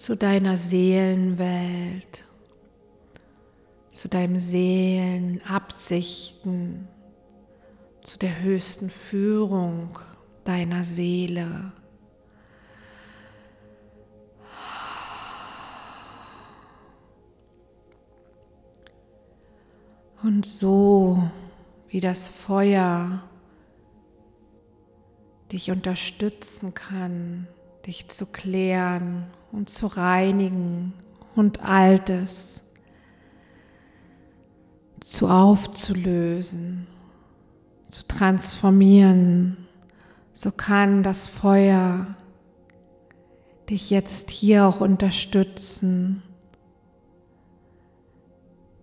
zu 0.00 0.16
deiner 0.16 0.56
Seelenwelt, 0.56 2.24
zu 3.90 4.08
deinem 4.08 4.38
Seelenabsichten, 4.38 6.88
zu 8.02 8.18
der 8.18 8.40
höchsten 8.40 8.88
Führung 8.88 9.90
deiner 10.44 10.84
Seele. 10.84 11.72
Und 20.22 20.46
so 20.46 21.22
wie 21.88 22.00
das 22.00 22.26
Feuer 22.26 23.22
dich 25.52 25.70
unterstützen 25.70 26.72
kann, 26.72 27.46
dich 27.84 28.08
zu 28.08 28.24
klären 28.24 29.30
und 29.52 29.68
zu 29.68 29.86
reinigen 29.86 30.92
und 31.34 31.62
Altes 31.62 32.64
zu 35.00 35.28
aufzulösen, 35.28 36.86
zu 37.86 38.06
transformieren, 38.06 39.56
so 40.32 40.50
kann 40.52 41.02
das 41.02 41.26
Feuer 41.26 42.14
dich 43.68 43.90
jetzt 43.90 44.30
hier 44.30 44.66
auch 44.66 44.80
unterstützen, 44.80 46.22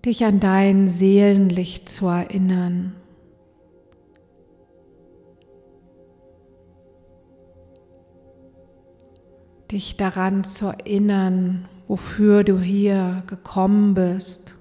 dich 0.05 0.25
an 0.25 0.39
dein 0.39 0.87
Seelenlicht 0.87 1.89
zu 1.89 2.07
erinnern. 2.07 2.95
Dich 9.71 9.97
daran 9.97 10.43
zu 10.43 10.67
erinnern, 10.67 11.67
wofür 11.87 12.43
du 12.43 12.59
hier 12.59 13.23
gekommen 13.27 13.93
bist. 13.93 14.57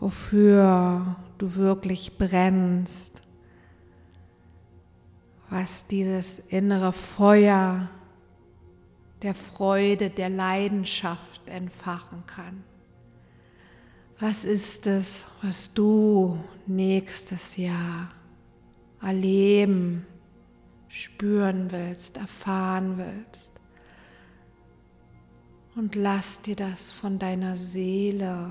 wofür 0.00 1.16
du 1.38 1.54
wirklich 1.54 2.18
brennst, 2.18 3.22
was 5.50 5.86
dieses 5.86 6.38
innere 6.38 6.92
Feuer 6.92 7.88
der 9.22 9.34
Freude, 9.34 10.10
der 10.10 10.28
Leidenschaft 10.28 11.48
entfachen 11.48 12.24
kann. 12.26 12.62
Was 14.20 14.44
ist 14.44 14.86
es, 14.86 15.26
was 15.42 15.72
du 15.72 16.38
nächstes 16.66 17.56
Jahr 17.56 18.08
erleben, 19.00 20.06
spüren 20.88 21.70
willst, 21.70 22.16
erfahren 22.16 22.98
willst? 22.98 23.52
Und 25.76 25.94
lass 25.94 26.42
dir 26.42 26.56
das 26.56 26.90
von 26.90 27.18
deiner 27.18 27.56
Seele 27.56 28.50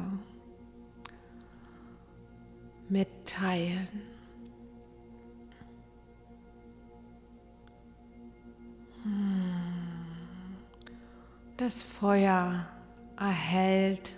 mitteilen. 2.90 3.88
Hm. 9.04 9.38
Das 11.58 11.84
Feuer 11.84 12.70
erhält 13.18 14.14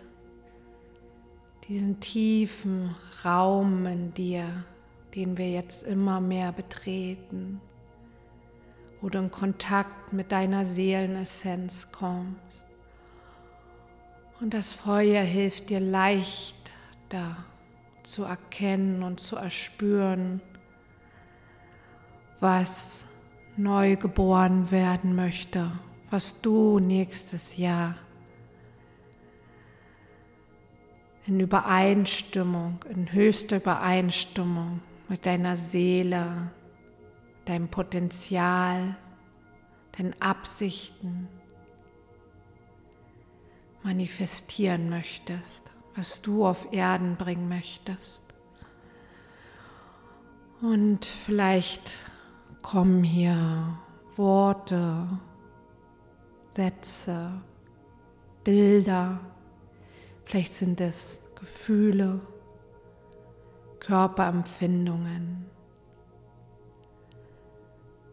diesen 1.67 1.99
tiefen 1.99 2.95
Raum 3.23 3.85
in 3.85 4.13
dir, 4.13 4.65
den 5.15 5.37
wir 5.37 5.49
jetzt 5.49 5.83
immer 5.83 6.21
mehr 6.21 6.51
betreten, 6.51 7.61
wo 9.01 9.09
du 9.09 9.19
in 9.19 9.31
Kontakt 9.31 10.13
mit 10.13 10.31
deiner 10.31 10.65
Seelenessenz 10.65 11.91
kommst. 11.91 12.67
Und 14.39 14.53
das 14.53 14.71
Feuer 14.71 15.23
hilft 15.23 15.69
dir 15.69 15.79
leichter 15.79 17.37
zu 18.03 18.23
erkennen 18.23 19.03
und 19.03 19.19
zu 19.19 19.35
erspüren, 19.35 20.41
was 22.39 23.07
neu 23.57 23.97
geboren 23.97 24.71
werden 24.71 25.15
möchte, 25.15 25.71
was 26.09 26.41
du 26.41 26.79
nächstes 26.79 27.57
Jahr 27.57 27.95
in 31.25 31.39
Übereinstimmung, 31.39 32.79
in 32.89 33.11
höchster 33.11 33.57
Übereinstimmung 33.57 34.81
mit 35.09 35.25
deiner 35.25 35.57
Seele, 35.57 36.51
deinem 37.45 37.67
Potenzial, 37.67 38.95
deinen 39.97 40.13
Absichten 40.21 41.27
manifestieren 43.83 44.89
möchtest, 44.89 45.71
was 45.95 46.21
du 46.21 46.45
auf 46.45 46.71
Erden 46.71 47.15
bringen 47.17 47.49
möchtest. 47.49 48.23
Und 50.61 51.05
vielleicht 51.05 51.91
kommen 52.61 53.03
hier 53.03 53.79
Worte, 54.15 55.07
Sätze, 56.45 57.41
Bilder, 58.43 59.19
vielleicht 60.25 60.53
sind 60.53 60.81
es 60.81 61.21
Gefühle, 61.39 62.21
Körperempfindungen. 63.89 65.47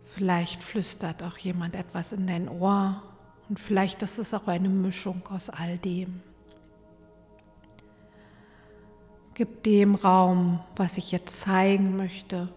Vielleicht 0.04 0.64
flüstert 0.64 1.22
auch 1.22 1.36
jemand 1.36 1.74
etwas 1.74 2.12
in 2.12 2.26
dein 2.26 2.48
Ohr 2.48 3.02
und 3.50 3.60
vielleicht 3.60 4.00
ist 4.00 4.16
es 4.16 4.32
auch 4.32 4.48
eine 4.48 4.70
Mischung 4.70 5.22
aus 5.28 5.50
all 5.50 5.76
dem. 5.76 6.22
Gib 9.34 9.64
dem 9.64 9.96
Raum, 9.96 10.60
was 10.76 10.96
ich 10.96 11.12
jetzt 11.12 11.40
zeigen 11.40 11.94
möchte, 11.94 12.48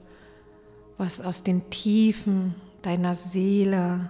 was 0.98 1.20
aus 1.20 1.44
den 1.44 1.70
Tiefen 1.70 2.56
deiner 2.84 3.16
Seele 3.16 4.10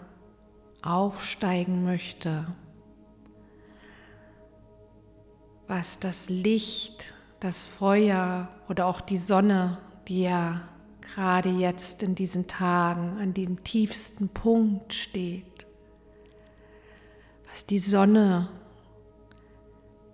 aufsteigen 0.84 1.84
möchte, 1.84 2.45
was 5.65 5.98
das 5.98 6.30
Licht, 6.30 7.15
das 7.39 7.65
Feuer 7.65 8.49
oder 8.67 8.86
auch 8.86 9.02
die 9.02 9.17
Sonne, 9.17 9.78
die 10.08 10.23
ja 10.23 10.62
gerade 11.02 11.49
jetzt 11.49 12.04
in 12.04 12.15
diesen 12.15 12.47
Tagen 12.47 13.17
an 13.19 13.34
dem 13.34 13.63
tiefsten 13.63 14.30
Punkt 14.30 14.93
steht, 14.93 15.67
was 17.47 17.65
die 17.65 17.80
Sonne 17.80 18.49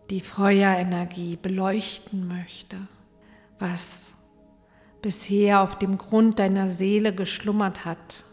die 0.09 0.21
Feuerenergie 0.21 1.35
beleuchten 1.35 2.27
möchte, 2.27 2.77
was 3.57 4.13
bisher 5.01 5.61
auf 5.61 5.77
dem 5.77 5.97
Grund 5.97 6.39
deiner 6.39 6.67
Seele 6.67 7.13
geschlummert 7.13 7.85
hat. 7.85 8.25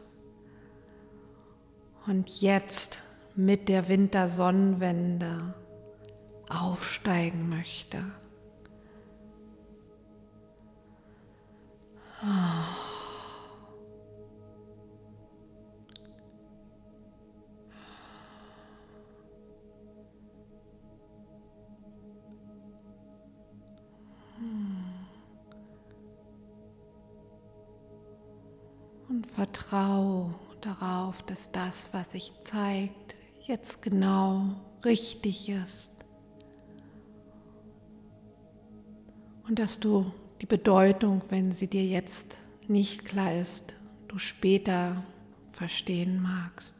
Und 2.07 2.40
jetzt 2.40 3.00
mit 3.35 3.68
der 3.68 3.88
Wintersonnenwende 3.88 5.55
aufsteigen 6.48 7.48
möchte. 7.48 8.05
Und 12.22 12.28
vertrau 29.26 30.30
darauf, 30.61 31.24
dass 31.24 31.50
das, 31.50 31.92
was 31.92 32.12
sich 32.12 32.32
zeigt, 32.40 33.16
jetzt 33.40 33.82
genau 33.82 34.54
richtig 34.85 35.48
ist. 35.48 35.90
Und 39.48 39.58
dass 39.58 39.80
du 39.80 40.12
die 40.42 40.46
Bedeutung, 40.46 41.22
wenn 41.28 41.52
sie 41.52 41.68
dir 41.68 41.85
jetzt 41.85 42.37
nicht 42.66 43.05
klar 43.05 43.33
ist, 43.33 43.76
du 44.09 44.18
später 44.18 45.05
verstehen 45.52 46.20
magst. 46.20 46.74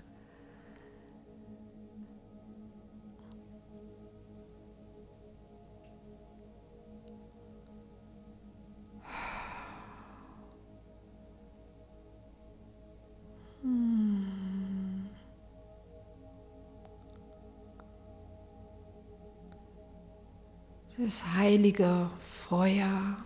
das 20.99 21.35
heilige 21.37 22.09
Feuer. 22.49 23.17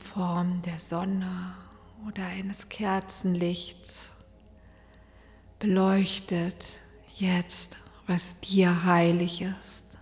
Form 0.00 0.62
der 0.62 0.80
Sonne 0.80 1.54
oder 2.06 2.24
eines 2.24 2.68
Kerzenlichts 2.68 4.12
beleuchtet 5.58 6.80
jetzt, 7.14 7.78
was 8.06 8.40
dir 8.40 8.84
heilig 8.84 9.42
ist 9.42 9.98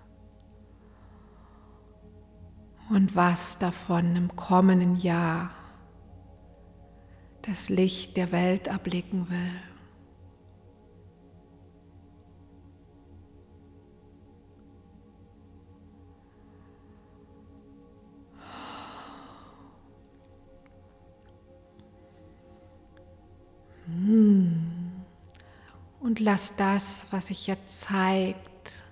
und 2.88 3.14
was 3.14 3.58
davon 3.58 4.16
im 4.16 4.34
kommenden 4.34 4.96
Jahr 4.96 5.50
das 7.42 7.68
Licht 7.68 8.16
der 8.16 8.32
Welt 8.32 8.68
erblicken 8.68 9.28
will. 9.28 9.67
Und 26.18 26.24
lass 26.24 26.56
das, 26.56 27.04
was 27.12 27.28
sich 27.28 27.46
jetzt 27.46 27.82
zeigt, 27.82 28.82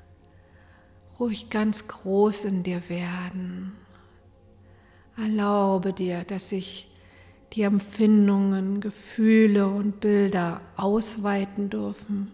ruhig 1.18 1.50
ganz 1.50 1.88
groß 1.88 2.44
in 2.44 2.62
dir 2.62 2.88
werden. 2.88 3.72
Erlaube 5.16 5.92
dir, 5.92 6.22
dass 6.22 6.50
sich 6.50 6.88
die 7.52 7.62
Empfindungen, 7.62 8.80
Gefühle 8.80 9.66
und 9.66 9.98
Bilder 9.98 10.60
ausweiten 10.76 11.68
dürfen, 11.68 12.30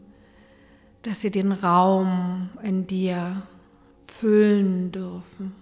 dass 1.01 1.23
sie 1.23 1.31
den 1.31 1.53
Raum 1.53 2.51
in 2.63 2.87
dir 2.87 3.45
füllen 4.03 4.93
dürfen. 4.93 5.55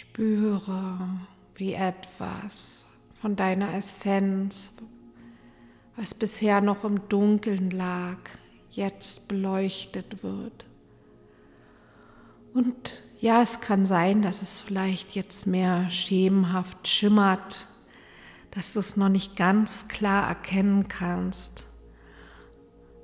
Spüre, 0.00 1.08
wie 1.56 1.72
etwas 1.72 2.84
von 3.20 3.34
deiner 3.34 3.74
Essenz, 3.74 4.70
was 5.96 6.14
bisher 6.14 6.60
noch 6.60 6.84
im 6.84 7.08
Dunkeln 7.08 7.72
lag, 7.72 8.18
jetzt 8.70 9.26
beleuchtet 9.26 10.22
wird. 10.22 10.66
Und 12.54 13.02
ja, 13.18 13.42
es 13.42 13.60
kann 13.60 13.86
sein, 13.86 14.22
dass 14.22 14.40
es 14.40 14.60
vielleicht 14.60 15.16
jetzt 15.16 15.48
mehr 15.48 15.90
schemenhaft 15.90 16.86
schimmert, 16.86 17.66
dass 18.52 18.74
du 18.74 18.78
es 18.78 18.96
noch 18.96 19.08
nicht 19.08 19.34
ganz 19.34 19.88
klar 19.88 20.28
erkennen 20.28 20.86
kannst. 20.86 21.66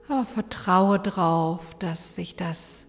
Aber 0.06 0.24
vertraue 0.24 1.00
darauf, 1.00 1.74
dass 1.80 2.14
sich 2.14 2.36
das 2.36 2.86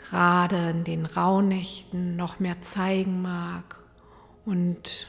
gerade 0.00 0.70
in 0.70 0.84
den 0.84 1.06
Rauhnächten 1.06 2.16
noch 2.16 2.40
mehr 2.40 2.60
zeigen 2.62 3.22
mag 3.22 3.76
und 4.44 5.06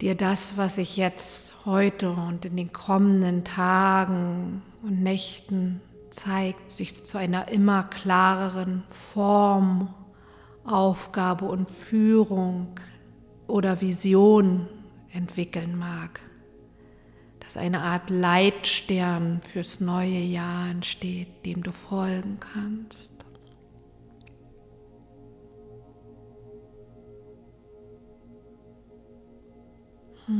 dir 0.00 0.14
das, 0.14 0.56
was 0.56 0.78
ich 0.78 0.96
jetzt 0.96 1.64
heute 1.64 2.10
und 2.10 2.44
in 2.44 2.56
den 2.56 2.72
kommenden 2.72 3.44
Tagen 3.44 4.62
und 4.82 5.02
Nächten 5.02 5.80
zeigt, 6.10 6.72
sich 6.72 7.04
zu 7.04 7.18
einer 7.18 7.48
immer 7.48 7.84
klareren 7.84 8.84
Form, 8.88 9.94
Aufgabe 10.64 11.46
und 11.46 11.70
Führung 11.70 12.68
oder 13.46 13.80
Vision 13.80 14.68
entwickeln 15.12 15.78
mag. 15.78 16.20
Dass 17.40 17.56
eine 17.56 17.80
Art 17.80 18.10
Leitstern 18.10 19.40
fürs 19.40 19.80
neue 19.80 20.18
Jahr 20.18 20.68
entsteht, 20.68 21.46
dem 21.46 21.62
du 21.62 21.72
folgen 21.72 22.38
kannst. 22.40 23.18
Ja, 30.28 30.34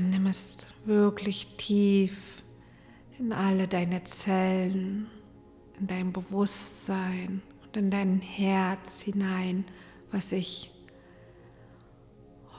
nimm 0.00 0.26
es 0.26 0.58
wirklich 0.84 1.56
tief 1.56 2.37
in 3.18 3.32
alle 3.32 3.66
deine 3.66 4.04
Zellen, 4.04 5.10
in 5.80 5.86
dein 5.86 6.12
Bewusstsein 6.12 7.42
und 7.64 7.76
in 7.76 7.90
dein 7.90 8.20
Herz 8.20 9.00
hinein, 9.00 9.64
was 10.10 10.30
sich 10.30 10.70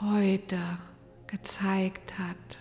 heute 0.02 0.60
gezeigt 1.28 2.18
hat. 2.20 2.58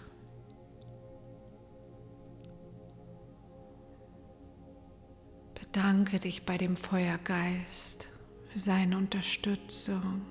Bedanke 5.54 6.18
dich 6.18 6.46
bei 6.46 6.56
dem 6.56 6.76
Feuergeist 6.76 8.08
für 8.48 8.58
seine 8.58 8.96
Unterstützung 8.96 10.22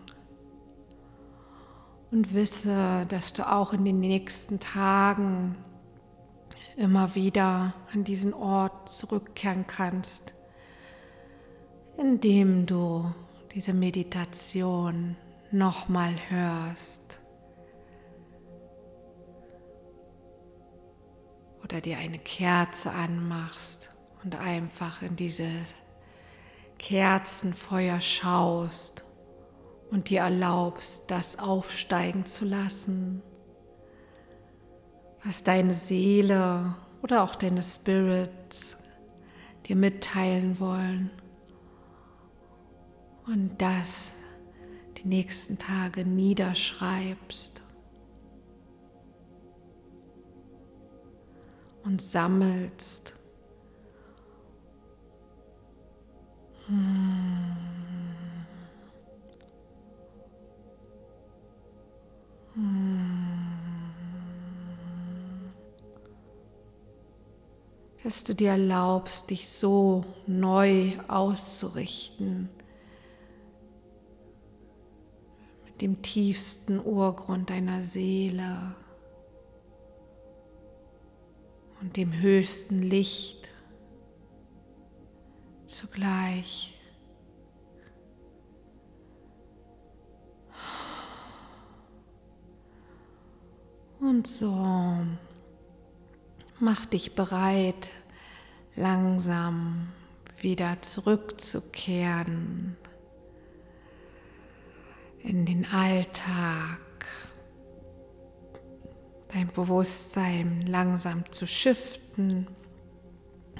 und 2.11 2.33
wisse, 2.33 3.05
dass 3.07 3.33
du 3.33 3.49
auch 3.49 3.73
in 3.73 3.85
den 3.85 3.99
nächsten 3.99 4.59
Tagen 4.59 5.55
immer 6.77 7.15
wieder 7.15 7.73
an 7.91 8.03
diesen 8.03 8.33
Ort 8.33 8.87
zurückkehren 8.87 9.65
kannst, 9.65 10.35
indem 11.97 12.65
du 12.67 13.11
diese 13.53 13.73
Meditation 13.73 15.17
nochmal 15.51 16.13
hörst 16.29 17.19
oder 21.63 21.81
dir 21.81 21.97
eine 21.97 22.19
Kerze 22.19 22.91
anmachst 22.91 23.91
und 24.23 24.39
einfach 24.39 25.01
in 25.01 25.15
dieses 25.15 25.73
Kerzenfeuer 26.77 27.99
schaust 28.01 29.03
und 29.89 30.11
dir 30.11 30.21
erlaubst, 30.21 31.09
das 31.09 31.39
aufsteigen 31.39 32.27
zu 32.27 32.45
lassen 32.45 33.23
was 35.27 35.43
deine 35.43 35.73
Seele 35.73 36.73
oder 37.03 37.21
auch 37.21 37.35
deine 37.35 37.61
Spirits 37.61 38.77
dir 39.65 39.75
mitteilen 39.75 40.57
wollen. 40.59 41.11
Und 43.25 43.61
das 43.61 44.13
die 44.97 45.07
nächsten 45.07 45.57
Tage 45.57 46.05
niederschreibst 46.05 47.61
und 51.83 52.01
sammelst. 52.01 53.13
Hmm. 56.67 57.66
Dass 68.07 68.23
du 68.23 68.33
dir 68.33 68.51
erlaubst, 68.51 69.31
dich 69.31 69.49
so 69.49 70.05
neu 70.27 70.91
auszurichten 71.09 72.47
mit 75.65 75.81
dem 75.81 76.01
tiefsten 76.01 76.79
Urgrund 76.79 77.49
deiner 77.49 77.81
Seele 77.81 78.77
und 81.81 81.97
dem 81.97 82.13
höchsten 82.13 82.81
Licht 82.81 83.49
zugleich. 85.65 86.75
Und 93.99 94.25
so 94.25 94.95
Mach 96.59 96.87
dich 96.87 97.13
bereit, 97.13 97.91
langsam 98.75 99.89
wieder 100.39 100.81
zurückzukehren 100.81 102.75
in 105.19 105.45
den 105.45 105.67
Alltag, 105.71 106.79
dein 109.31 109.49
Bewusstsein 109.49 110.63
langsam 110.65 111.31
zu 111.31 111.45
shiften, 111.45 112.47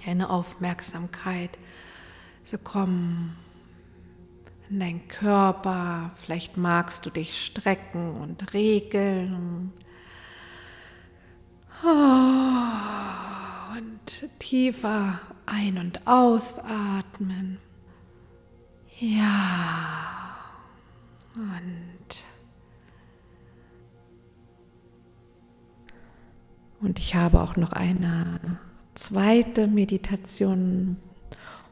deine 0.04 0.32
Aufmerksamkeit 0.32 1.52
zu 2.44 2.58
kommen 2.58 3.38
in 4.72 4.80
deinen 4.80 5.08
Körper. 5.08 6.14
Vielleicht 6.16 6.58
magst 6.58 7.06
du 7.06 7.12
dich 7.12 7.46
strecken 7.46 8.16
und 8.16 8.56
regeln 8.56 9.36
und 9.36 9.74
tiefer 14.40 15.20
ein- 15.46 15.78
und 15.78 16.08
ausatmen. 16.08 17.58
Ja. 19.00 20.36
Und 21.36 22.24
und 26.80 27.00
ich 27.00 27.16
habe 27.16 27.42
auch 27.42 27.56
noch 27.56 27.72
eine 27.72 28.60
zweite 28.96 29.68
Meditation 29.68 30.98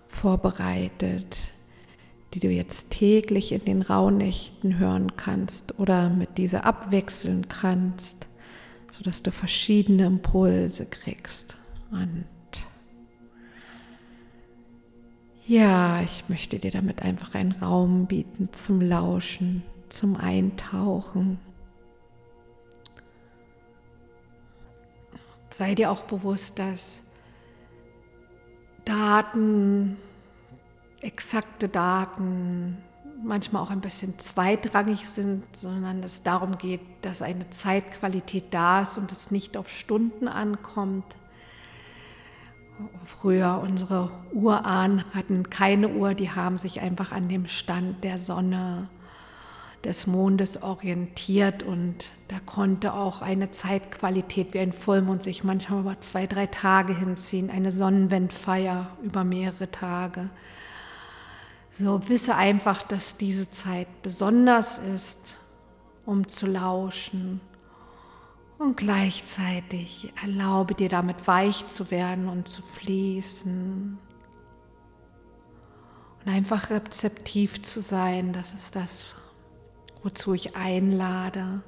vorbereitet, 0.07 1.49
die 2.33 2.39
du 2.39 2.49
jetzt 2.49 2.91
täglich 2.91 3.51
in 3.51 3.65
den 3.65 3.81
Rauhnächten 3.81 4.79
hören 4.79 5.15
kannst 5.15 5.79
oder 5.79 6.09
mit 6.09 6.37
dieser 6.37 6.65
abwechseln 6.65 7.47
kannst 7.47 8.27
sodass 8.95 9.21
du 9.21 9.31
verschiedene 9.31 10.05
Impulse 10.05 10.85
kriegst. 10.85 11.57
Und 11.91 12.25
ja, 15.47 16.01
ich 16.01 16.27
möchte 16.27 16.59
dir 16.59 16.71
damit 16.71 17.01
einfach 17.03 17.35
einen 17.35 17.51
Raum 17.51 18.07
bieten 18.07 18.51
zum 18.51 18.81
Lauschen, 18.81 19.63
zum 19.89 20.15
Eintauchen. 20.15 21.39
Sei 25.49 25.75
dir 25.75 25.91
auch 25.91 26.01
bewusst, 26.01 26.59
dass 26.59 27.03
Daten, 28.83 29.97
exakte 31.01 31.69
Daten, 31.69 32.77
manchmal 33.23 33.61
auch 33.63 33.69
ein 33.69 33.81
bisschen 33.81 34.17
zweitrangig 34.19 35.07
sind, 35.07 35.43
sondern 35.55 36.03
es 36.03 36.23
darum 36.23 36.57
geht, 36.57 36.81
dass 37.01 37.21
eine 37.21 37.49
Zeitqualität 37.49 38.45
da 38.51 38.81
ist 38.81 38.97
und 38.97 39.11
es 39.11 39.31
nicht 39.31 39.57
auf 39.57 39.69
Stunden 39.69 40.27
ankommt. 40.27 41.05
Früher 43.05 43.61
unsere 43.63 44.11
Urahnen 44.33 45.03
hatten 45.13 45.49
keine 45.49 45.89
Uhr, 45.89 46.13
die 46.13 46.31
haben 46.31 46.57
sich 46.57 46.81
einfach 46.81 47.11
an 47.11 47.29
dem 47.29 47.47
Stand 47.47 48.03
der 48.03 48.17
Sonne, 48.17 48.89
des 49.85 50.07
Mondes 50.07 50.63
orientiert 50.63 51.61
und 51.61 52.09
da 52.27 52.37
konnte 52.43 52.93
auch 52.93 53.21
eine 53.21 53.51
Zeitqualität 53.51 54.53
wie 54.55 54.59
ein 54.59 54.73
Vollmond 54.73 55.21
sich 55.21 55.43
manchmal 55.43 55.81
über 55.81 55.99
zwei, 56.01 56.25
drei 56.25 56.47
Tage 56.47 56.97
hinziehen, 56.97 57.51
eine 57.51 57.71
Sonnenwendfeier 57.71 58.87
über 59.03 59.23
mehrere 59.23 59.69
Tage. 59.69 60.29
So 61.77 62.09
wisse 62.09 62.35
einfach, 62.35 62.81
dass 62.81 63.17
diese 63.17 63.51
Zeit 63.51 63.87
besonders 64.01 64.79
ist 64.79 65.37
um 66.05 66.27
zu 66.27 66.45
lauschen. 66.47 67.41
Und 68.57 68.77
gleichzeitig 68.77 70.13
erlaube 70.23 70.75
dir 70.75 70.87
damit 70.87 71.27
weich 71.27 71.67
zu 71.67 71.91
werden 71.91 72.29
und 72.29 72.47
zu 72.47 72.61
fließen. 72.61 73.97
Und 76.25 76.31
einfach 76.31 76.69
rezeptiv 76.69 77.61
zu 77.61 77.81
sein, 77.81 78.31
das 78.31 78.53
ist 78.53 78.75
das, 78.75 79.15
wozu 80.03 80.33
ich 80.33 80.55
einlade. 80.55 81.61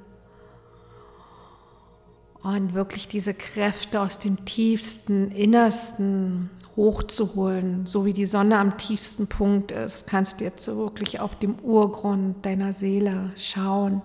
Und 2.42 2.72
wirklich 2.72 3.08
diese 3.08 3.34
Kräfte 3.34 4.00
aus 4.00 4.18
dem 4.18 4.44
tiefsten, 4.46 5.30
innersten 5.30 6.48
hochzuholen, 6.74 7.84
so 7.84 8.06
wie 8.06 8.12
die 8.12 8.26
Sonne 8.26 8.58
am 8.58 8.78
tiefsten 8.78 9.26
Punkt 9.26 9.72
ist, 9.72 10.06
kannst 10.06 10.40
du 10.40 10.44
jetzt 10.44 10.66
wirklich 10.68 11.20
auf 11.20 11.36
dem 11.36 11.58
Urgrund 11.60 12.46
deiner 12.46 12.72
Seele 12.72 13.32
schauen. 13.36 14.00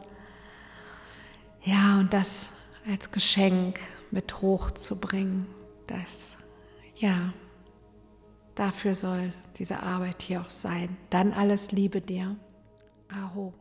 Ja, 1.61 1.99
und 1.99 2.13
das 2.13 2.49
als 2.85 3.11
Geschenk 3.11 3.79
mit 4.11 4.41
hochzubringen, 4.41 5.47
das, 5.87 6.37
ja, 6.95 7.33
dafür 8.55 8.95
soll 8.95 9.33
diese 9.57 9.81
Arbeit 9.81 10.21
hier 10.21 10.41
auch 10.41 10.49
sein. 10.49 10.97
Dann 11.09 11.33
alles 11.33 11.71
Liebe 11.71 12.01
dir. 12.01 12.35
Aho. 13.09 13.53